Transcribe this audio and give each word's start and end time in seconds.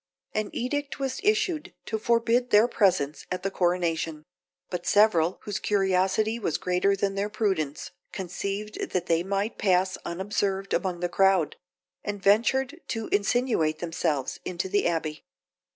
An 0.33 0.49
edict 0.51 0.97
was 0.97 1.19
issued 1.21 1.75
to 1.85 1.99
forbid 1.99 2.49
their 2.49 2.67
presence 2.67 3.23
at 3.31 3.43
the 3.43 3.51
coronation; 3.51 4.23
but 4.71 4.87
several, 4.87 5.37
whose 5.43 5.59
curiosity 5.59 6.39
was 6.39 6.57
greater 6.57 6.95
than 6.95 7.13
their 7.13 7.29
prudence, 7.29 7.91
conceived 8.11 8.89
that 8.93 9.05
they 9.05 9.21
might 9.21 9.59
pass 9.59 9.99
unobserved 10.03 10.73
among 10.73 11.01
the 11.01 11.07
crowd, 11.07 11.55
and 12.03 12.19
ventured 12.19 12.81
to 12.87 13.09
insinuate 13.09 13.77
themselves 13.77 14.39
into 14.43 14.67
the 14.67 14.87
abbey. 14.87 15.23